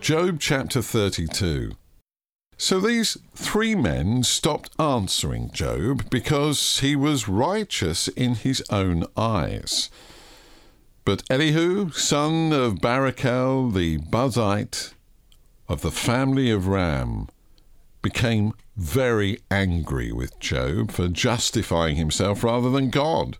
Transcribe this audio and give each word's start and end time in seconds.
Job 0.00 0.38
chapter 0.40 0.80
32. 0.80 1.72
So 2.56 2.80
these 2.80 3.18
three 3.34 3.74
men 3.74 4.22
stopped 4.22 4.70
answering 4.80 5.50
Job 5.50 6.08
because 6.08 6.78
he 6.80 6.96
was 6.96 7.28
righteous 7.28 8.08
in 8.08 8.36
his 8.36 8.62
own 8.70 9.04
eyes. 9.16 9.90
But 11.04 11.24
Elihu, 11.28 11.90
son 11.90 12.52
of 12.52 12.76
Barachel 12.76 13.74
the 13.74 13.98
Buzite, 13.98 14.94
of 15.68 15.82
the 15.82 15.90
family 15.90 16.50
of 16.50 16.68
Ram, 16.68 17.28
became 18.00 18.54
very 18.76 19.40
angry 19.50 20.12
with 20.12 20.38
Job 20.38 20.90
for 20.90 21.08
justifying 21.08 21.96
himself 21.96 22.44
rather 22.44 22.70
than 22.70 22.90
God. 22.90 23.36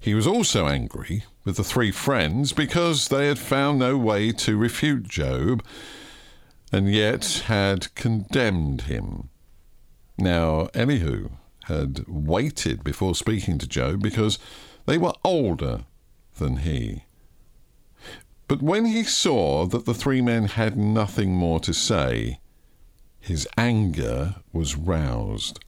He 0.00 0.14
was 0.14 0.26
also 0.26 0.66
angry 0.66 1.24
with 1.48 1.56
the 1.56 1.64
three 1.64 1.90
friends 1.90 2.52
because 2.52 3.08
they 3.08 3.26
had 3.26 3.38
found 3.38 3.78
no 3.78 3.96
way 3.96 4.30
to 4.32 4.54
refute 4.54 5.08
Job 5.08 5.64
and 6.70 6.92
yet 6.92 7.44
had 7.46 7.94
condemned 7.94 8.82
him. 8.82 9.30
Now, 10.18 10.68
Elihu 10.74 11.30
had 11.64 12.04
waited 12.06 12.84
before 12.84 13.14
speaking 13.14 13.56
to 13.56 13.66
Job 13.66 14.02
because 14.02 14.38
they 14.84 14.98
were 14.98 15.14
older 15.24 15.86
than 16.36 16.58
he. 16.58 17.04
But 18.46 18.60
when 18.60 18.84
he 18.84 19.02
saw 19.02 19.64
that 19.68 19.86
the 19.86 19.94
three 19.94 20.20
men 20.20 20.48
had 20.48 20.76
nothing 20.76 21.32
more 21.32 21.60
to 21.60 21.72
say, 21.72 22.40
his 23.20 23.48
anger 23.56 24.34
was 24.52 24.76
roused. 24.76 25.60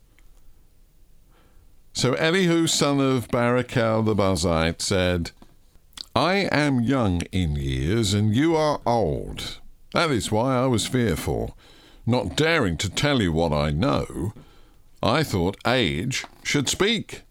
So 1.95 2.13
Elihu, 2.13 2.67
son 2.67 3.01
of 3.01 3.29
Barachel 3.29 4.05
the 4.05 4.15
Buzite, 4.15 4.83
said, 4.83 5.31
I 6.15 6.49
am 6.51 6.81
young 6.81 7.23
in 7.31 7.55
years, 7.55 8.15
and 8.15 8.35
you 8.35 8.57
are 8.57 8.81
old. 8.85 9.59
That 9.93 10.11
is 10.11 10.33
why 10.33 10.57
I 10.57 10.67
was 10.67 10.87
fearful, 10.87 11.57
not 12.05 12.37
daring 12.37 12.77
to 12.79 12.91
tell 12.91 13.23
you 13.23 13.33
what 13.33 13.53
I 13.53 13.71
know. 13.71 14.33
I 15.03 15.23
thought 15.23 15.57
age 15.65 16.25
should 16.43 16.69
speak. 16.69 17.23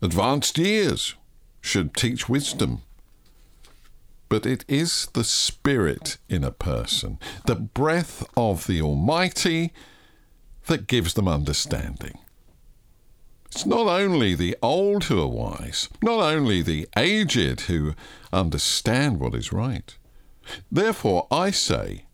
Advanced 0.00 0.56
years 0.56 1.14
should 1.60 1.94
teach 1.94 2.28
wisdom. 2.28 2.82
But 4.30 4.46
it 4.46 4.64
is 4.66 5.08
the 5.12 5.24
spirit 5.24 6.16
in 6.28 6.42
a 6.42 6.50
person, 6.50 7.18
the 7.44 7.56
breath 7.56 8.24
of 8.34 8.66
the 8.66 8.80
Almighty, 8.80 9.72
that 10.66 10.86
gives 10.86 11.14
them 11.14 11.28
understanding. 11.28 12.18
It's 13.52 13.66
not 13.66 13.88
only 13.88 14.36
the 14.36 14.56
old 14.62 15.04
who 15.04 15.20
are 15.20 15.26
wise, 15.26 15.88
not 16.02 16.20
only 16.20 16.62
the 16.62 16.88
aged 16.96 17.62
who 17.62 17.94
understand 18.32 19.18
what 19.18 19.34
is 19.34 19.52
right. 19.52 19.96
Therefore, 20.70 21.26
I 21.32 21.50
say, 21.50 22.04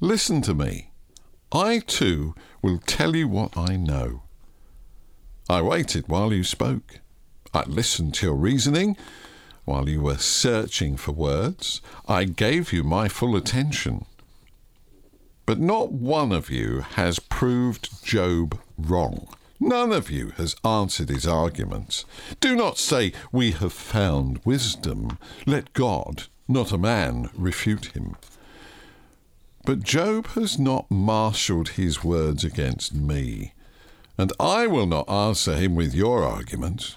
listen 0.00 0.42
to 0.42 0.54
me. 0.54 0.90
I 1.52 1.78
too 1.78 2.34
will 2.60 2.78
tell 2.78 3.14
you 3.14 3.28
what 3.28 3.56
I 3.56 3.76
know. 3.76 4.22
I 5.48 5.62
waited 5.62 6.08
while 6.08 6.32
you 6.32 6.42
spoke. 6.42 6.98
I 7.52 7.62
listened 7.66 8.14
to 8.14 8.26
your 8.26 8.34
reasoning 8.34 8.96
while 9.64 9.88
you 9.88 10.00
were 10.02 10.18
searching 10.18 10.96
for 10.96 11.12
words. 11.12 11.80
I 12.08 12.24
gave 12.24 12.72
you 12.72 12.82
my 12.82 13.06
full 13.08 13.36
attention. 13.36 14.06
But 15.46 15.60
not 15.60 15.92
one 15.92 16.32
of 16.32 16.50
you 16.50 16.80
has 16.80 17.20
proved 17.20 18.04
Job 18.04 18.58
wrong. 18.76 19.28
None 19.60 19.92
of 19.92 20.10
you 20.10 20.30
has 20.36 20.56
answered 20.64 21.08
his 21.08 21.26
arguments. 21.26 22.04
Do 22.40 22.56
not 22.56 22.78
say, 22.78 23.12
We 23.32 23.52
have 23.52 23.72
found 23.72 24.40
wisdom. 24.44 25.18
Let 25.46 25.72
God, 25.72 26.24
not 26.48 26.72
a 26.72 26.78
man, 26.78 27.30
refute 27.34 27.86
him. 27.86 28.16
But 29.64 29.82
Job 29.82 30.26
has 30.28 30.58
not 30.58 30.90
marshalled 30.90 31.70
his 31.70 32.04
words 32.04 32.44
against 32.44 32.94
me, 32.94 33.54
and 34.18 34.32
I 34.38 34.66
will 34.66 34.86
not 34.86 35.08
answer 35.08 35.56
him 35.56 35.74
with 35.74 35.94
your 35.94 36.22
arguments. 36.22 36.96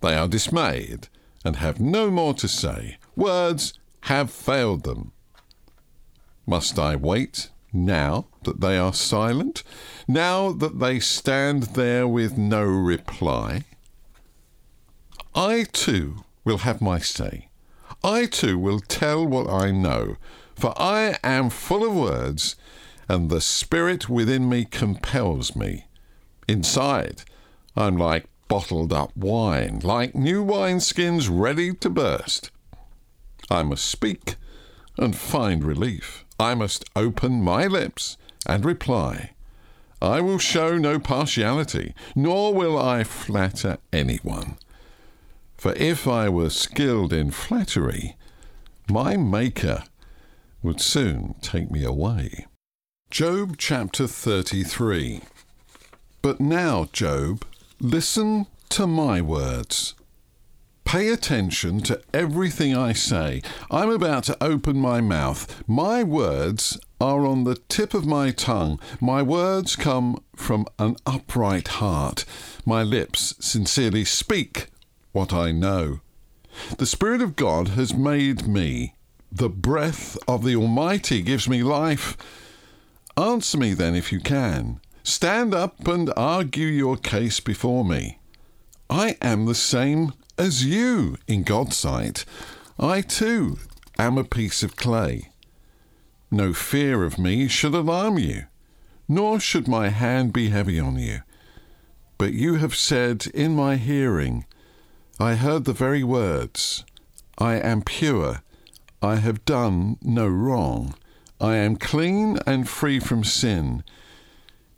They 0.00 0.14
are 0.14 0.28
dismayed 0.28 1.08
and 1.44 1.56
have 1.56 1.80
no 1.80 2.10
more 2.10 2.34
to 2.34 2.46
say. 2.46 2.98
Words 3.16 3.72
have 4.02 4.30
failed 4.30 4.84
them. 4.84 5.12
Must 6.46 6.78
I 6.78 6.94
wait 6.94 7.50
now 7.72 8.26
that 8.48 8.60
they 8.60 8.78
are 8.78 8.94
silent, 8.94 9.62
now 10.06 10.52
that 10.52 10.78
they 10.80 10.98
stand 10.98 11.64
there 11.74 12.08
with 12.08 12.38
no 12.38 12.62
reply. 12.62 13.64
I 15.34 15.66
too 15.72 16.24
will 16.44 16.58
have 16.58 16.80
my 16.80 16.98
say. 16.98 17.48
I 18.02 18.24
too 18.26 18.58
will 18.58 18.80
tell 18.80 19.26
what 19.26 19.50
I 19.50 19.70
know, 19.70 20.16
for 20.56 20.72
I 20.80 21.18
am 21.22 21.50
full 21.50 21.84
of 21.84 21.94
words, 21.94 22.56
and 23.08 23.28
the 23.28 23.40
spirit 23.40 24.08
within 24.08 24.48
me 24.48 24.64
compels 24.64 25.54
me. 25.54 25.86
Inside, 26.48 27.22
I'm 27.76 27.96
like 27.96 28.26
bottled 28.48 28.92
up 28.92 29.14
wine, 29.14 29.80
like 29.82 30.14
new 30.14 30.42
wineskins 30.42 31.28
ready 31.30 31.74
to 31.74 31.90
burst. 31.90 32.50
I 33.50 33.62
must 33.62 33.84
speak 33.84 34.36
and 34.96 35.14
find 35.14 35.62
relief. 35.62 36.24
I 36.40 36.54
must 36.54 36.84
open 36.96 37.42
my 37.42 37.66
lips 37.66 38.16
and 38.48 38.64
reply. 38.64 39.32
I 40.00 40.20
will 40.20 40.38
show 40.38 40.78
no 40.78 40.98
partiality, 40.98 41.94
nor 42.14 42.54
will 42.54 42.78
I 42.78 43.04
flatter 43.04 43.78
anyone. 43.92 44.56
For 45.56 45.72
if 45.74 46.06
I 46.06 46.28
were 46.28 46.50
skilled 46.50 47.12
in 47.12 47.32
flattery, 47.32 48.16
my 48.88 49.16
Maker 49.16 49.82
would 50.62 50.80
soon 50.80 51.34
take 51.40 51.70
me 51.70 51.84
away. 51.84 52.46
Job 53.10 53.56
chapter 53.58 54.06
33. 54.06 55.22
But 56.22 56.40
now, 56.40 56.88
Job, 56.92 57.44
listen 57.80 58.46
to 58.70 58.86
my 58.86 59.20
words. 59.20 59.94
Pay 60.84 61.08
attention 61.08 61.80
to 61.80 62.00
everything 62.14 62.76
I 62.76 62.92
say. 62.92 63.42
I'm 63.70 63.90
about 63.90 64.24
to 64.24 64.42
open 64.42 64.78
my 64.78 65.00
mouth. 65.00 65.62
My 65.66 66.02
words 66.02 66.78
are 67.00 67.26
on 67.26 67.44
the 67.44 67.56
tip 67.68 67.94
of 67.94 68.06
my 68.06 68.30
tongue. 68.30 68.80
My 69.00 69.22
words 69.22 69.76
come 69.76 70.22
from 70.34 70.66
an 70.78 70.96
upright 71.06 71.68
heart. 71.68 72.24
My 72.66 72.82
lips 72.82 73.34
sincerely 73.40 74.04
speak 74.04 74.66
what 75.12 75.32
I 75.32 75.52
know. 75.52 76.00
The 76.78 76.86
Spirit 76.86 77.22
of 77.22 77.36
God 77.36 77.68
has 77.68 77.94
made 77.94 78.46
me. 78.46 78.94
The 79.30 79.48
breath 79.48 80.16
of 80.26 80.44
the 80.44 80.56
Almighty 80.56 81.22
gives 81.22 81.48
me 81.48 81.62
life. 81.62 82.16
Answer 83.16 83.58
me 83.58 83.74
then 83.74 83.94
if 83.94 84.10
you 84.10 84.20
can. 84.20 84.80
Stand 85.02 85.54
up 85.54 85.86
and 85.86 86.12
argue 86.16 86.66
your 86.66 86.96
case 86.96 87.40
before 87.40 87.84
me. 87.84 88.18
I 88.90 89.16
am 89.20 89.46
the 89.46 89.54
same 89.54 90.12
as 90.38 90.64
you 90.64 91.16
in 91.26 91.42
God's 91.42 91.76
sight. 91.76 92.24
I 92.78 93.02
too 93.02 93.58
am 93.98 94.18
a 94.18 94.24
piece 94.24 94.62
of 94.62 94.76
clay. 94.76 95.30
No 96.30 96.52
fear 96.52 97.04
of 97.04 97.18
me 97.18 97.48
should 97.48 97.74
alarm 97.74 98.18
you, 98.18 98.44
nor 99.08 99.40
should 99.40 99.66
my 99.66 99.88
hand 99.88 100.32
be 100.32 100.50
heavy 100.50 100.78
on 100.78 100.98
you. 100.98 101.20
But 102.18 102.34
you 102.34 102.56
have 102.56 102.74
said 102.74 103.26
in 103.32 103.54
my 103.54 103.76
hearing, 103.76 104.44
I 105.18 105.36
heard 105.36 105.64
the 105.64 105.72
very 105.72 106.04
words, 106.04 106.84
I 107.38 107.54
am 107.54 107.82
pure, 107.82 108.42
I 109.00 109.16
have 109.16 109.44
done 109.44 109.96
no 110.02 110.26
wrong, 110.26 110.94
I 111.40 111.56
am 111.56 111.76
clean 111.76 112.38
and 112.46 112.68
free 112.68 113.00
from 113.00 113.24
sin. 113.24 113.84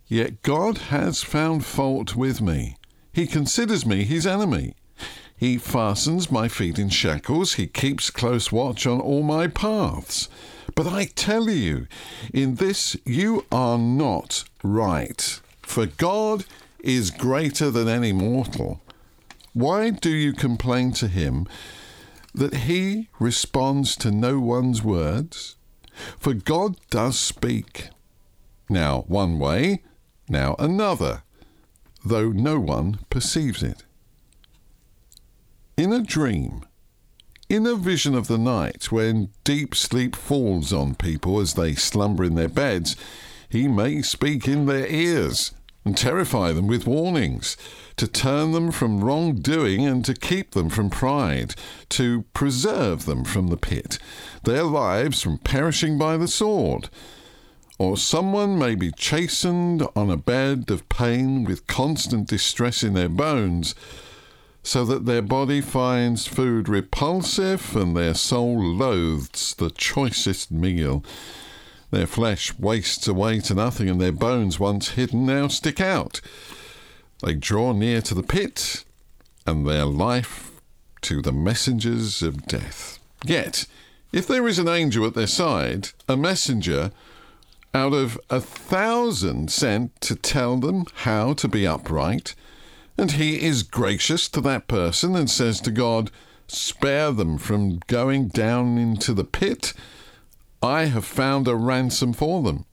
Yet 0.06 0.43
God 0.43 0.79
has 0.88 1.23
found 1.23 1.64
fault 1.64 2.14
with 2.14 2.41
me. 2.41 2.76
He 3.12 3.26
considers 3.26 3.87
me 3.87 4.05
his 4.05 4.26
enemy. 4.26 4.75
He 5.37 5.56
fastens 5.56 6.31
my 6.31 6.49
feet 6.49 6.79
in 6.79 6.91
shackles. 6.91 7.55
He 7.55 7.67
keeps 7.67 8.11
close 8.11 8.52
watch 8.52 8.87
on 8.87 9.00
all 9.00 9.23
my 9.23 9.47
paths. 9.47 10.29
But 10.82 10.94
I 10.94 11.05
tell 11.05 11.50
you, 11.50 11.88
in 12.32 12.55
this 12.55 12.97
you 13.05 13.44
are 13.53 13.77
not 13.77 14.44
right. 14.62 15.38
For 15.61 15.85
God 15.85 16.47
is 16.82 17.11
greater 17.11 17.71
than 17.71 17.87
any 17.87 18.15
mortal. 18.15 18.81
Why 19.53 19.91
do 19.91 20.09
you 20.09 20.32
complain 20.32 20.93
to 20.93 21.06
him 21.06 21.47
that 22.32 22.65
he 22.65 23.11
responds 23.19 23.94
to 23.97 24.11
no 24.11 24.41
one's 24.41 24.82
words? 24.82 25.56
For 26.19 26.32
God 26.32 26.77
does 26.88 27.19
speak. 27.19 27.91
Now 28.71 29.05
one 29.06 29.38
way, 29.38 29.83
now 30.31 30.56
another, 30.59 31.25
though 32.03 32.31
no 32.31 32.59
one 32.59 33.00
perceives 33.11 33.62
it. 33.62 33.85
In 35.76 35.93
a 35.93 36.03
dream, 36.03 36.65
in 37.50 37.67
a 37.67 37.75
vision 37.75 38.14
of 38.14 38.29
the 38.29 38.38
night, 38.38 38.93
when 38.93 39.29
deep 39.43 39.75
sleep 39.75 40.14
falls 40.14 40.73
on 40.73 40.94
people 40.94 41.41
as 41.41 41.55
they 41.55 41.75
slumber 41.75 42.23
in 42.23 42.37
their 42.37 42.49
beds, 42.49 42.94
he 43.49 43.67
may 43.67 44.00
speak 44.02 44.47
in 44.47 44.67
their 44.67 44.87
ears 44.87 45.52
and 45.85 45.97
terrify 45.97 46.52
them 46.52 46.69
with 46.69 46.87
warnings, 46.87 47.56
to 47.97 48.06
turn 48.06 48.52
them 48.52 48.70
from 48.70 49.02
wrongdoing 49.02 49.85
and 49.85 50.05
to 50.05 50.14
keep 50.14 50.52
them 50.52 50.70
from 50.70 50.91
pride, 50.91 51.56
to 51.88 52.23
preserve 52.35 53.05
them 53.05 53.25
from 53.25 53.49
the 53.49 53.56
pit, 53.56 53.99
their 54.44 54.62
lives 54.62 55.20
from 55.20 55.37
perishing 55.38 55.99
by 55.99 56.17
the 56.17 56.29
sword. 56.29 56.88
Or 57.81 57.97
someone 57.97 58.61
may 58.61 58.76
be 58.76 58.93
chastened 58.93 59.82
on 59.97 60.08
a 60.08 60.17
bed 60.17 60.70
of 60.70 60.88
pain 60.88 61.43
with 61.43 61.67
constant 61.67 62.29
distress 62.29 62.85
in 62.85 62.94
their 62.94 63.08
bones, 63.08 63.75
so 64.62 64.85
that 64.85 65.07
their 65.07 65.23
body 65.23 65.61
finds 65.61 66.27
food 66.27 66.69
repulsive 66.69 67.75
and 67.75 67.97
their 67.97 68.15
soul 68.15 68.59
loathes 68.62 69.55
the 69.55 69.71
choicest 69.71 70.51
meal. 70.51 71.05
Their 71.91 72.07
flesh 72.07 72.57
wastes 72.59 73.09
away 73.09 73.41
to 73.41 73.55
nothing, 73.55 73.89
and 73.89 74.01
their 74.01 74.12
bones, 74.12 74.61
once 74.61 74.91
hidden, 74.91 75.27
now 75.27 75.49
stick 75.49 75.81
out. 75.81 76.21
They 77.23 77.35
draw 77.35 77.73
near 77.73 78.01
to 78.03 78.15
the 78.15 78.23
pit, 78.23 78.85
and 79.47 79.67
their 79.67 79.85
life 79.85 80.53
to 81.03 81.21
the 81.21 81.33
messengers 81.33 82.23
of 82.23 82.47
death. 82.47 82.99
Yet, 83.25 83.67
if 84.12 84.27
there 84.27 84.47
is 84.47 84.59
an 84.59 84.69
angel 84.69 85.07
at 85.07 85.15
their 85.15 85.27
side, 85.27 85.89
a 86.09 86.17
messenger 86.17 86.93
out 87.75 87.93
of 87.93 88.19
a 88.29 88.41
thousand 88.41 89.51
sent 89.51 90.01
to 90.03 90.15
tell 90.15 90.57
them 90.57 90.85
how 90.95 91.33
to 91.35 91.49
be 91.49 91.67
upright, 91.67 92.35
and 93.00 93.12
he 93.12 93.43
is 93.43 93.62
gracious 93.62 94.29
to 94.29 94.43
that 94.43 94.69
person 94.69 95.17
and 95.17 95.31
says 95.31 95.61
to 95.62 95.70
God, 95.70 96.11
Spare 96.47 97.12
them 97.12 97.38
from 97.38 97.81
going 97.87 98.29
down 98.29 98.76
into 98.76 99.14
the 99.14 99.25
pit 99.25 99.73
I 100.62 100.85
have 100.85 101.06
found 101.06 101.49
a 101.49 101.56
ransom 101.56 102.12
for 102.12 102.43
them. 102.43 102.67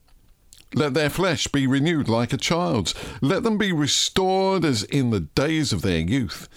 Let 0.74 0.92
their 0.92 1.08
flesh 1.08 1.46
be 1.46 1.66
renewed 1.66 2.08
like 2.08 2.34
a 2.34 2.36
child's. 2.36 2.94
Let 3.22 3.42
them 3.42 3.56
be 3.56 3.72
restored 3.72 4.66
as 4.66 4.82
in 4.82 5.08
the 5.08 5.20
days 5.20 5.72
of 5.72 5.80
their 5.80 6.00
youth. 6.00 6.48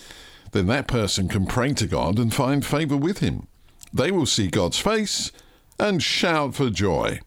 Then 0.52 0.68
that 0.68 0.88
person 0.88 1.30
can 1.30 1.46
pray 1.46 1.74
to 1.76 1.88
God 1.88 2.20
and 2.20 2.34
find 2.34 2.66
favour 2.66 2.98
with 2.98 3.20
him. 3.20 3.48
They 3.94 4.12
will 4.12 4.26
see 4.26 4.48
God's 4.48 4.80
face 4.80 5.32
and 5.80 6.04
shout 6.04 6.56
for 6.56 6.70
joy. 6.70 7.22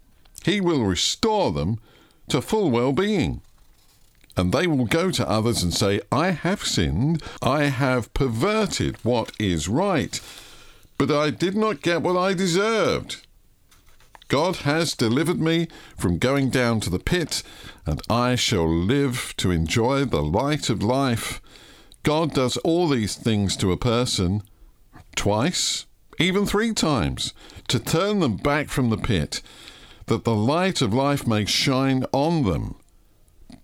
He 0.44 0.61
will 0.61 0.85
restore 0.85 1.50
them 1.52 1.79
to 2.29 2.43
full 2.43 2.70
well 2.70 2.93
being. 2.93 3.41
And 4.37 4.53
they 4.53 4.67
will 4.67 4.87
go 4.87 5.11
to 5.11 5.29
others 5.29 5.63
and 5.63 5.73
say, 5.73 6.01
I 6.11 6.31
have 6.31 6.65
sinned, 6.65 7.23
I 7.41 7.65
have 7.65 8.13
perverted 8.15 8.97
what 9.05 9.33
is 9.39 9.69
right, 9.69 10.21
but 10.99 11.11
I 11.11 11.31
did 11.31 11.57
not 11.57 11.83
get 11.83 12.03
what 12.03 12.17
I 12.17 12.35
deserved. 12.35 13.25
God 14.29 14.57
has 14.57 14.95
delivered 14.95 15.41
me 15.41 15.69
from 15.97 16.19
going 16.19 16.51
down 16.51 16.81
to 16.81 16.91
the 16.91 16.99
pit, 16.99 17.43
and 17.87 18.01
I 18.11 18.35
shall 18.35 18.69
live 18.69 19.35
to 19.37 19.51
enjoy 19.51 20.05
the 20.05 20.23
light 20.23 20.71
of 20.71 20.83
life. 20.83 21.41
God 22.03 22.35
does 22.35 22.57
all 22.59 22.89
these 22.89 23.15
things 23.15 23.57
to 23.59 23.71
a 23.71 23.77
person 23.77 24.43
twice, 25.15 25.87
even 26.19 26.47
three 26.47 26.73
times, 26.73 27.33
to 27.69 27.79
turn 27.79 28.21
them 28.21 28.37
back 28.37 28.69
from 28.69 28.91
the 28.91 28.97
pit, 28.97 29.41
that 30.07 30.25
the 30.25 30.35
light 30.35 30.83
of 30.83 30.93
life 30.93 31.27
may 31.27 31.45
shine 31.45 32.05
on 32.13 32.45
them. 32.45 32.77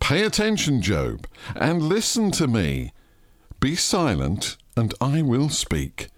Pay 0.01 0.25
attention, 0.25 0.83
Job, 0.83 1.27
and 1.55 1.83
listen 1.83 2.31
to 2.33 2.49
me. 2.49 2.93
Be 3.61 3.77
silent, 3.77 4.57
and 4.77 4.93
I 5.01 5.23
will 5.23 5.49
speak. 5.49 6.09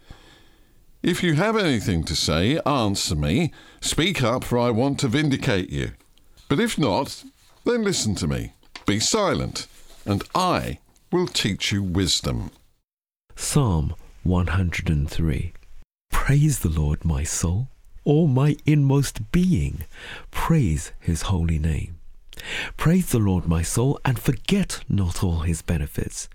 If 1.03 1.23
you 1.23 1.35
have 1.35 1.57
anything 1.57 2.05
to 2.05 2.15
say, 2.15 2.61
answer 2.65 3.17
me. 3.17 3.53
Speak 3.81 4.23
up, 4.23 4.45
for 4.45 4.59
I 4.59 4.71
want 4.71 5.01
to 5.01 5.09
vindicate 5.09 5.71
you. 5.71 5.93
But 6.49 6.61
if 6.61 6.79
not, 6.79 7.25
then 7.65 7.83
listen 7.83 8.15
to 8.17 8.27
me. 8.29 8.53
Be 8.87 9.01
silent, 9.01 9.67
and 10.07 10.23
I 10.35 10.79
will 11.11 11.27
teach 11.27 11.73
you 11.73 11.83
wisdom. 11.83 12.51
Psalm 13.35 13.95
103 14.23 15.53
Praise 16.11 16.61
the 16.61 16.69
Lord, 16.69 17.05
my 17.05 17.25
soul, 17.25 17.69
all 18.05 18.29
my 18.29 18.57
inmost 18.65 19.33
being. 19.33 19.85
Praise 20.31 20.93
his 21.01 21.23
holy 21.23 21.59
name. 21.59 21.97
Praise 22.77 23.11
the 23.11 23.19
Lord, 23.19 23.47
my 23.47 23.63
soul, 23.63 24.01
and 24.05 24.19
forget 24.19 24.83
not 24.89 25.23
all 25.23 25.41
his 25.41 25.63
benefits, 25.63 26.29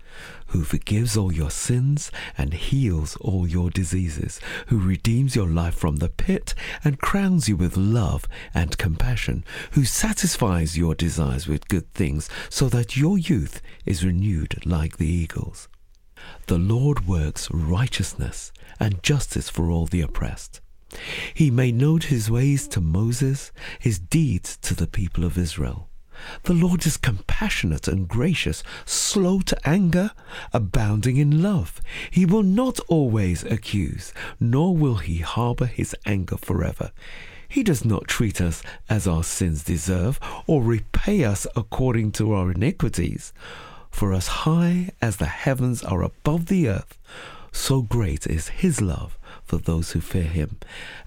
who 0.48 0.62
forgives 0.62 1.16
all 1.16 1.32
your 1.32 1.50
sins 1.50 2.10
and 2.36 2.54
heals 2.54 3.16
all 3.16 3.46
your 3.46 3.68
diseases, 3.70 4.40
who 4.68 4.78
redeems 4.78 5.36
your 5.36 5.48
life 5.48 5.74
from 5.74 5.96
the 5.96 6.08
pit 6.08 6.54
and 6.84 7.00
crowns 7.00 7.48
you 7.48 7.56
with 7.56 7.76
love 7.76 8.26
and 8.54 8.78
compassion, 8.78 9.44
who 9.72 9.84
satisfies 9.84 10.78
your 10.78 10.94
desires 10.94 11.46
with 11.46 11.68
good 11.68 11.92
things, 11.94 12.28
so 12.48 12.68
that 12.68 12.96
your 12.96 13.18
youth 13.18 13.60
is 13.84 14.04
renewed 14.04 14.64
like 14.64 14.96
the 14.96 15.06
eagles. 15.06 15.68
The 16.46 16.58
Lord 16.58 17.06
works 17.06 17.50
righteousness 17.50 18.52
and 18.80 19.02
justice 19.02 19.48
for 19.48 19.70
all 19.70 19.86
the 19.86 20.00
oppressed. 20.00 20.60
He 21.34 21.50
made 21.50 21.74
known 21.74 22.00
his 22.00 22.30
ways 22.30 22.66
to 22.68 22.80
Moses, 22.80 23.52
his 23.78 23.98
deeds 23.98 24.56
to 24.58 24.74
the 24.74 24.86
people 24.86 25.24
of 25.24 25.36
Israel. 25.36 25.88
The 26.44 26.54
Lord 26.54 26.84
is 26.86 26.96
compassionate 26.96 27.86
and 27.86 28.08
gracious, 28.08 28.64
slow 28.84 29.40
to 29.40 29.68
anger, 29.68 30.10
abounding 30.52 31.16
in 31.16 31.42
love. 31.42 31.80
He 32.10 32.26
will 32.26 32.42
not 32.42 32.80
always 32.88 33.44
accuse, 33.44 34.12
nor 34.40 34.76
will 34.76 34.96
he 34.96 35.18
harbor 35.18 35.66
his 35.66 35.94
anger 36.04 36.36
forever. 36.36 36.90
He 37.48 37.62
does 37.62 37.84
not 37.84 38.08
treat 38.08 38.40
us 38.40 38.62
as 38.90 39.06
our 39.06 39.24
sins 39.24 39.64
deserve, 39.64 40.18
or 40.46 40.62
repay 40.62 41.24
us 41.24 41.46
according 41.56 42.12
to 42.12 42.32
our 42.32 42.50
iniquities. 42.50 43.32
For 43.90 44.12
as 44.12 44.26
high 44.28 44.90
as 45.00 45.16
the 45.16 45.26
heavens 45.26 45.82
are 45.82 46.02
above 46.02 46.46
the 46.46 46.68
earth, 46.68 46.98
so 47.52 47.82
great 47.82 48.26
is 48.26 48.48
his 48.48 48.80
love 48.80 49.18
for 49.44 49.58
those 49.58 49.92
who 49.92 50.00
fear 50.00 50.24
him. 50.24 50.58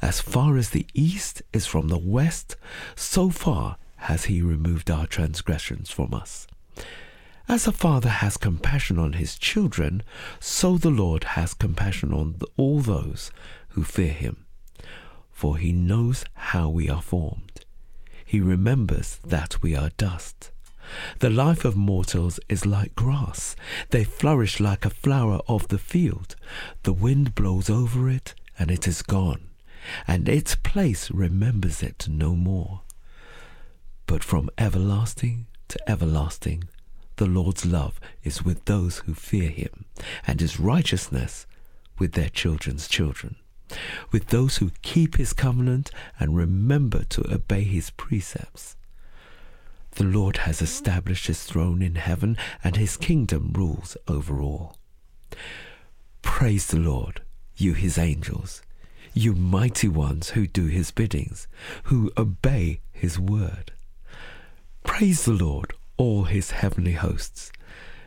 As 0.01 0.21
far 0.21 0.57
as 0.57 0.69
the 0.69 0.85
east 0.93 1.41
is 1.53 1.65
from 1.65 1.87
the 1.87 1.97
west, 1.97 2.55
so 2.95 3.29
far 3.29 3.77
has 3.97 4.25
he 4.25 4.41
removed 4.41 4.89
our 4.89 5.05
transgressions 5.05 5.91
from 5.91 6.13
us. 6.13 6.47
As 7.47 7.67
a 7.67 7.71
father 7.71 8.09
has 8.09 8.37
compassion 8.37 8.97
on 8.97 9.13
his 9.13 9.37
children, 9.37 10.03
so 10.39 10.77
the 10.77 10.89
Lord 10.89 11.23
has 11.35 11.53
compassion 11.53 12.13
on 12.13 12.39
all 12.57 12.79
those 12.79 13.31
who 13.69 13.83
fear 13.83 14.13
him. 14.13 14.45
For 15.31 15.57
he 15.57 15.71
knows 15.71 16.23
how 16.33 16.69
we 16.69 16.89
are 16.89 17.01
formed. 17.01 17.65
He 18.25 18.39
remembers 18.39 19.19
that 19.25 19.61
we 19.61 19.75
are 19.75 19.91
dust. 19.97 20.51
The 21.21 21.29
life 21.29 21.65
of 21.65 21.75
mortals 21.75 22.39
is 22.49 22.65
like 22.65 22.95
grass. 22.95 23.55
They 23.91 24.03
flourish 24.03 24.59
like 24.59 24.85
a 24.85 24.89
flower 24.89 25.39
of 25.47 25.67
the 25.67 25.77
field. 25.77 26.35
The 26.81 26.93
wind 26.93 27.35
blows 27.35 27.69
over 27.69 28.09
it, 28.09 28.33
and 28.57 28.71
it 28.71 28.87
is 28.87 29.03
gone, 29.03 29.51
and 30.07 30.27
its 30.27 30.55
place 30.55 31.11
remembers 31.11 31.83
it 31.83 32.07
no 32.09 32.35
more. 32.35 32.81
But 34.07 34.23
from 34.23 34.49
everlasting 34.57 35.45
to 35.67 35.77
everlasting, 35.87 36.63
the 37.17 37.27
Lord's 37.27 37.67
love 37.67 37.99
is 38.23 38.43
with 38.43 38.65
those 38.65 39.03
who 39.05 39.13
fear 39.13 39.51
him, 39.51 39.85
and 40.25 40.39
his 40.39 40.59
righteousness 40.59 41.45
with 41.99 42.13
their 42.13 42.29
children's 42.29 42.87
children, 42.87 43.35
with 44.11 44.29
those 44.29 44.57
who 44.57 44.71
keep 44.81 45.17
his 45.17 45.33
covenant 45.33 45.91
and 46.19 46.35
remember 46.35 47.03
to 47.03 47.31
obey 47.31 47.61
his 47.61 47.91
precepts. 47.91 48.75
The 49.91 50.03
Lord 50.03 50.37
has 50.37 50.61
established 50.61 51.27
his 51.27 51.43
throne 51.43 51.81
in 51.81 51.95
heaven, 51.95 52.37
and 52.63 52.75
his 52.75 52.97
kingdom 52.97 53.51
rules 53.53 53.97
over 54.07 54.41
all. 54.41 54.77
Praise 56.21 56.67
the 56.67 56.79
Lord, 56.79 57.21
you 57.55 57.73
his 57.73 57.97
angels 57.97 58.61
you 59.13 59.33
mighty 59.33 59.87
ones 59.87 60.31
who 60.31 60.47
do 60.47 60.67
his 60.67 60.91
biddings, 60.91 61.47
who 61.83 62.11
obey 62.17 62.79
his 62.91 63.19
word. 63.19 63.71
Praise 64.83 65.25
the 65.25 65.33
Lord, 65.33 65.73
all 65.97 66.23
his 66.23 66.51
heavenly 66.51 66.93
hosts, 66.93 67.51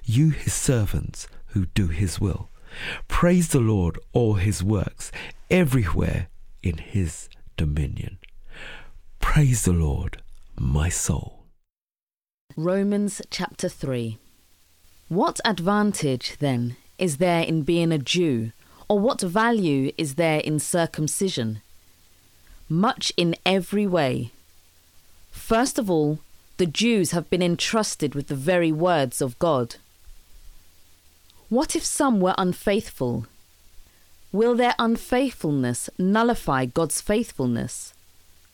you 0.05 0.31
his 0.31 0.55
servants 0.55 1.29
who 1.49 1.67
do 1.67 1.88
his 1.88 2.21
will. 2.21 2.50
Praise 3.07 3.49
the 3.49 3.61
Lord, 3.61 3.99
all 4.12 4.35
his 4.35 4.62
works, 4.62 5.12
everywhere 5.50 6.29
in 6.62 6.79
his 6.79 7.29
dominion. 7.57 8.19
Praise 9.21 9.64
the 9.64 9.73
Lord, 9.73 10.23
my 10.59 10.88
soul. 10.88 11.44
Romans 12.56 13.20
chapter 13.30 13.68
3. 13.68 14.16
What 15.08 15.40
advantage, 15.44 16.37
then, 16.38 16.76
is 16.99 17.16
there 17.16 17.42
in 17.42 17.62
being 17.62 17.90
a 17.90 17.99
Jew, 17.99 18.52
or 18.88 19.00
what 19.00 19.20
value 19.20 19.90
is 19.99 20.14
there 20.14 20.38
in 20.38 20.61
circumcision? 20.61 21.62
Much 22.68 23.12
in 23.16 23.34
every 23.44 23.88
way. 23.88 24.30
First 25.32 25.80
of 25.80 25.90
all, 25.90 26.20
the 26.58 26.66
Jews 26.66 27.11
have 27.11 27.28
been 27.28 27.42
entrusted 27.42 28.14
with 28.14 28.28
the 28.28 28.37
very 28.37 28.70
words 28.70 29.20
of 29.20 29.37
God. 29.40 29.75
What 31.49 31.75
if 31.75 31.84
some 31.84 32.20
were 32.20 32.37
unfaithful? 32.38 33.26
Will 34.30 34.54
their 34.54 34.76
unfaithfulness 34.78 35.90
nullify 35.99 36.66
God's 36.66 37.00
faithfulness? 37.00 37.94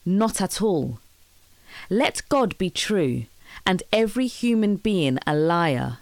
Not 0.06 0.40
at 0.40 0.62
all. 0.62 1.00
Let 1.90 2.22
God 2.30 2.56
be 2.56 2.70
true, 2.70 3.26
and 3.66 3.82
every 3.92 4.26
human 4.26 4.76
being 4.76 5.18
a 5.26 5.34
liar. 5.34 5.98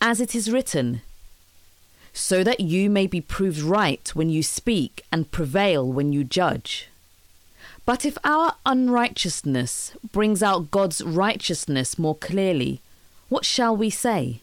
As 0.00 0.20
it 0.20 0.34
is 0.34 0.50
written, 0.50 1.02
so 2.12 2.42
that 2.42 2.60
you 2.60 2.90
may 2.90 3.06
be 3.06 3.20
proved 3.20 3.60
right 3.60 4.08
when 4.14 4.30
you 4.30 4.42
speak 4.42 5.04
and 5.12 5.30
prevail 5.30 5.86
when 5.86 6.12
you 6.12 6.24
judge. 6.24 6.88
But 7.86 8.04
if 8.04 8.18
our 8.24 8.54
unrighteousness 8.66 9.92
brings 10.12 10.42
out 10.42 10.70
God's 10.70 11.02
righteousness 11.02 11.98
more 11.98 12.14
clearly, 12.14 12.80
what 13.28 13.44
shall 13.44 13.76
we 13.76 13.90
say? 13.90 14.40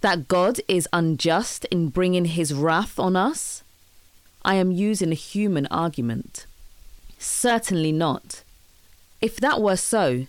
That 0.00 0.28
God 0.28 0.60
is 0.68 0.88
unjust 0.92 1.64
in 1.66 1.88
bringing 1.88 2.24
his 2.24 2.52
wrath 2.52 2.98
on 2.98 3.16
us? 3.16 3.62
I 4.44 4.56
am 4.56 4.72
using 4.72 5.12
a 5.12 5.16
human 5.16 5.66
argument. 5.66 6.46
Certainly 7.18 7.92
not. 7.92 8.42
If 9.20 9.36
that 9.36 9.60
were 9.60 9.76
so, 9.76 10.26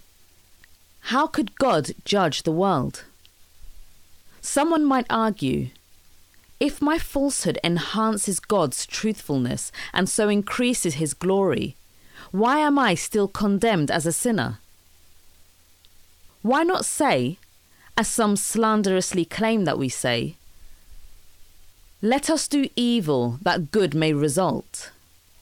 how 1.07 1.27
could 1.27 1.55
God 1.55 1.91
judge 2.05 2.43
the 2.43 2.51
world? 2.51 3.03
Someone 4.41 4.85
might 4.85 5.05
argue 5.09 5.69
if 6.59 6.81
my 6.81 6.97
falsehood 6.97 7.59
enhances 7.61 8.39
God's 8.39 8.85
truthfulness 8.85 9.69
and 9.93 10.07
so 10.07 10.29
increases 10.29 10.95
his 10.95 11.13
glory, 11.13 11.75
why 12.31 12.59
am 12.59 12.79
I 12.79 12.95
still 12.95 13.27
condemned 13.27 13.91
as 13.91 14.05
a 14.05 14.13
sinner? 14.13 14.59
Why 16.41 16.63
not 16.63 16.85
say, 16.85 17.37
as 17.97 18.07
some 18.07 18.37
slanderously 18.37 19.25
claim 19.25 19.65
that 19.65 19.77
we 19.77 19.89
say, 19.89 20.35
let 22.01 22.29
us 22.29 22.47
do 22.47 22.69
evil 22.77 23.39
that 23.41 23.71
good 23.71 23.93
may 23.93 24.13
result? 24.13 24.91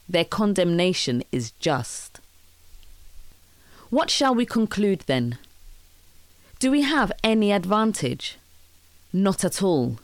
Their 0.10 0.26
condemnation 0.26 1.24
is 1.32 1.52
just. 1.60 2.20
What 3.92 4.10
shall 4.10 4.34
we 4.34 4.46
conclude 4.48 5.02
then? 5.06 5.38
Do 6.62 6.70
we 6.70 6.84
have 6.84 7.12
any 7.24 7.52
advantage? 7.52 8.38
Not 9.12 9.44
at 9.44 9.64
all. 9.64 9.98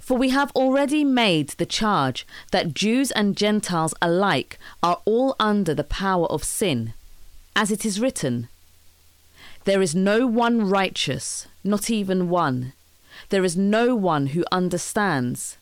For 0.00 0.18
we 0.18 0.30
have 0.30 0.50
already 0.56 1.04
made 1.04 1.50
the 1.50 1.66
charge 1.66 2.26
that 2.50 2.74
Jews 2.74 3.12
and 3.12 3.36
Gentiles 3.36 3.94
alike 4.02 4.58
are 4.82 5.00
all 5.04 5.36
under 5.38 5.72
the 5.72 5.84
power 5.84 6.26
of 6.26 6.42
sin, 6.42 6.94
as 7.54 7.70
it 7.70 7.86
is 7.86 8.00
written 8.00 8.48
There 9.66 9.80
is 9.80 9.94
no 9.94 10.26
one 10.26 10.68
righteous, 10.68 11.46
not 11.62 11.90
even 11.90 12.28
one. 12.28 12.72
There 13.28 13.44
is 13.44 13.56
no 13.56 13.94
one 13.94 14.26
who 14.34 14.44
understands. 14.50 15.56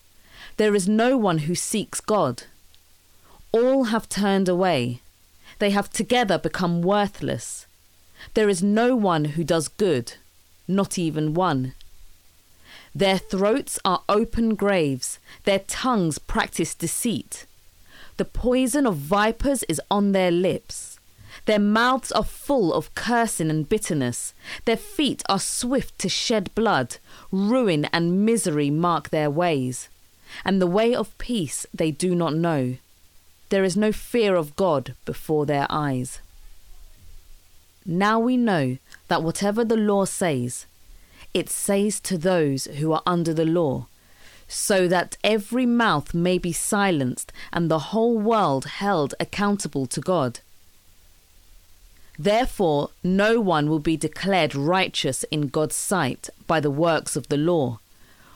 There 0.57 0.75
is 0.75 0.89
no 0.89 1.19
one 1.19 1.41
who 1.45 1.55
seeks 1.55 2.01
God. 2.01 2.45
All 3.53 3.85
have 3.93 4.09
turned 4.09 4.49
away. 4.49 5.03
They 5.59 5.73
have 5.73 5.91
together 5.91 6.39
become 6.39 6.81
worthless. 6.81 7.67
There 8.35 8.49
is 8.49 8.63
no 8.63 8.97
one 8.97 9.25
who 9.37 9.45
does 9.45 9.69
good, 9.69 10.15
not 10.69 10.99
even 10.99 11.35
one. 11.35 11.75
Their 12.95 13.19
throats 13.19 13.79
are 13.85 14.03
open 14.09 14.55
graves, 14.55 15.19
their 15.45 15.61
tongues 15.61 16.19
practice 16.19 16.75
deceit. 16.75 17.47
The 18.19 18.25
poison 18.25 18.87
of 18.87 18.97
vipers 18.97 19.63
is 19.65 19.81
on 19.91 20.13
their 20.13 20.31
lips. 20.31 20.99
Their 21.47 21.59
mouths 21.59 22.13
are 22.13 22.25
full 22.25 22.73
of 22.73 22.95
cursing 22.95 23.51
and 23.51 23.69
bitterness. 23.69 24.35
Their 24.65 24.77
feet 24.77 25.23
are 25.29 25.41
swift 25.41 25.99
to 26.01 26.09
shed 26.09 26.55
blood. 26.55 26.99
Ruin 27.33 27.87
and 27.87 28.25
misery 28.25 28.71
mark 28.71 29.09
their 29.09 29.31
ways. 29.31 29.89
And 30.45 30.61
the 30.61 30.67
way 30.67 30.95
of 30.95 31.17
peace 31.19 31.67
they 31.73 31.91
do 31.91 32.15
not 32.15 32.35
know. 32.35 32.77
There 33.49 33.65
is 33.65 33.77
no 33.77 33.93
fear 33.93 34.37
of 34.37 34.57
God 34.57 34.95
before 35.05 35.47
their 35.47 35.67
eyes. 35.69 36.21
Now 37.85 38.19
we 38.19 38.37
know 38.37 38.79
that 39.09 39.23
whatever 39.23 39.65
the 39.65 39.77
law 39.77 40.05
says, 40.05 40.67
it 41.35 41.49
says 41.49 42.01
to 42.01 42.19
those 42.19 42.67
who 42.67 42.93
are 42.93 43.03
under 43.07 43.35
the 43.35 43.45
law, 43.45 43.87
so 44.47 44.87
that 44.87 45.17
every 45.25 45.67
mouth 45.67 46.13
may 46.13 46.39
be 46.39 46.53
silenced 46.53 47.33
and 47.53 47.71
the 47.71 47.91
whole 47.91 48.19
world 48.19 48.67
held 48.67 49.15
accountable 49.19 49.87
to 49.87 50.01
God. 50.01 50.41
Therefore, 52.19 52.91
no 53.03 53.41
one 53.41 53.69
will 53.69 53.79
be 53.79 53.97
declared 53.97 54.55
righteous 54.55 55.25
in 55.25 55.49
God's 55.49 55.75
sight 55.75 56.29
by 56.47 56.61
the 56.61 56.71
works 56.71 57.17
of 57.17 57.29
the 57.29 57.39
law. 57.39 57.81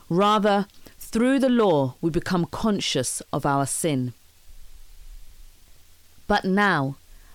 Rather, 0.09 0.65
through 0.99 1.39
the 1.39 1.49
law, 1.49 1.95
we 2.01 2.09
become 2.09 2.45
conscious 2.45 3.21
of 3.31 3.45
our 3.45 3.65
sin. 3.65 4.13
But 6.27 6.43
now, 6.43 6.97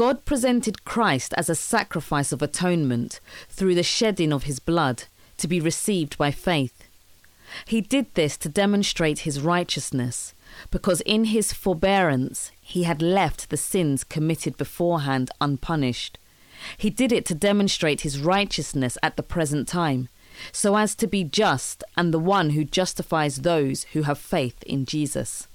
God 0.00 0.24
presented 0.24 0.86
Christ 0.86 1.34
as 1.36 1.50
a 1.50 1.54
sacrifice 1.54 2.32
of 2.32 2.40
atonement 2.40 3.20
through 3.50 3.74
the 3.74 3.82
shedding 3.82 4.32
of 4.32 4.44
his 4.44 4.58
blood 4.58 5.04
to 5.36 5.46
be 5.46 5.60
received 5.60 6.16
by 6.16 6.30
faith. 6.30 6.88
He 7.66 7.82
did 7.82 8.06
this 8.14 8.38
to 8.38 8.48
demonstrate 8.48 9.28
his 9.28 9.42
righteousness, 9.42 10.32
because 10.70 11.02
in 11.02 11.26
his 11.26 11.52
forbearance 11.52 12.50
he 12.62 12.84
had 12.84 13.02
left 13.02 13.50
the 13.50 13.58
sins 13.58 14.02
committed 14.02 14.56
beforehand 14.56 15.30
unpunished. 15.38 16.16
He 16.78 16.88
did 16.88 17.12
it 17.12 17.26
to 17.26 17.34
demonstrate 17.34 18.00
his 18.00 18.18
righteousness 18.18 18.96
at 19.02 19.18
the 19.18 19.22
present 19.22 19.68
time, 19.68 20.08
so 20.50 20.78
as 20.78 20.94
to 20.94 21.06
be 21.06 21.24
just 21.24 21.84
and 21.94 22.14
the 22.14 22.18
one 22.18 22.50
who 22.56 22.64
justifies 22.64 23.42
those 23.42 23.84
who 23.92 24.04
have 24.04 24.18
faith 24.18 24.62
in 24.62 24.86
Jesus. 24.86 25.46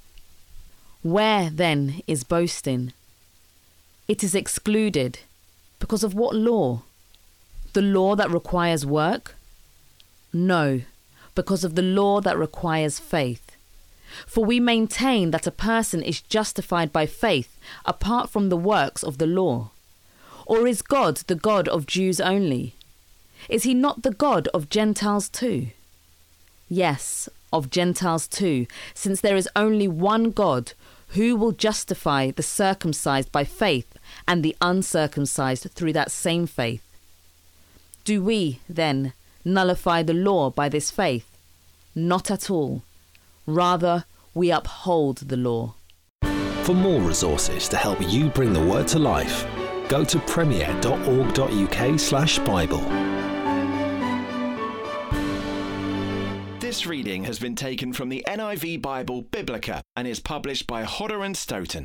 Where, 1.02 1.50
then, 1.50 2.04
is 2.06 2.24
boasting? 2.24 2.94
It 4.08 4.24
is 4.24 4.36
excluded. 4.36 5.20
Because 5.80 6.04
of 6.04 6.14
what 6.14 6.36
law? 6.36 6.84
The 7.74 7.82
law 7.82 8.16
that 8.16 8.32
requires 8.32 8.86
work? 8.86 9.36
No, 10.32 10.82
because 11.34 11.64
of 11.64 11.76
the 11.76 11.82
law 11.82 12.22
that 12.22 12.38
requires 12.38 13.00
faith. 13.00 13.56
For 14.28 14.46
we 14.46 14.60
maintain 14.60 15.32
that 15.32 15.48
a 15.48 15.52
person 15.52 16.02
is 16.02 16.22
justified 16.22 16.94
by 16.94 17.06
faith 17.06 17.58
apart 17.86 18.30
from 18.30 18.50
the 18.50 18.58
works 18.58 19.04
of 19.04 19.18
the 19.18 19.28
law. 19.28 19.72
Or 20.46 20.68
is 20.68 20.82
God 20.82 21.18
the 21.28 21.36
God 21.36 21.68
of 21.68 21.88
Jews 21.88 22.22
only? 22.22 22.76
Is 23.50 23.64
he 23.64 23.74
not 23.74 24.04
the 24.04 24.12
God 24.12 24.48
of 24.54 24.70
Gentiles 24.70 25.28
too? 25.28 25.68
Yes, 26.70 27.28
of 27.52 27.70
Gentiles 27.70 28.28
too, 28.28 28.68
since 28.94 29.22
there 29.22 29.36
is 29.36 29.50
only 29.56 29.88
one 29.88 30.32
God 30.32 30.74
who 31.10 31.36
will 31.36 31.52
justify 31.52 32.32
the 32.32 32.44
circumcised 32.44 33.32
by 33.32 33.44
faith 33.44 33.95
and 34.28 34.44
the 34.44 34.56
uncircumcised 34.62 35.70
through 35.72 35.94
that 35.94 36.12
same 36.12 36.48
faith. 36.48 36.82
Do 38.04 38.24
we, 38.24 38.60
then, 38.70 39.14
nullify 39.44 40.04
the 40.04 40.14
law 40.14 40.50
by 40.50 40.70
this 40.70 40.92
faith? 40.92 41.26
Not 41.96 42.30
at 42.30 42.50
all. 42.50 42.84
Rather, 43.48 44.06
we 44.34 44.52
uphold 44.52 45.18
the 45.18 45.38
law. 45.38 45.76
For 46.64 46.74
more 46.74 47.02
resources 47.02 47.70
to 47.70 47.78
help 47.78 48.00
you 48.12 48.30
bring 48.30 48.54
the 48.54 48.64
word 48.64 48.88
to 48.90 49.00
life, 49.00 49.46
go 49.88 50.04
to 50.04 50.20
premier.org.uk/slash 50.20 52.40
Bible. 52.40 52.82
This 56.60 56.86
reading 56.88 57.24
has 57.24 57.40
been 57.40 57.56
taken 57.56 57.94
from 57.94 58.10
the 58.10 58.26
NIV 58.28 58.82
Bible 58.82 59.22
Biblica 59.22 59.82
and 59.96 60.06
is 60.08 60.20
published 60.20 60.68
by 60.68 60.84
Hodder 60.84 61.24
and 61.24 61.38
Stoughton. 61.38 61.85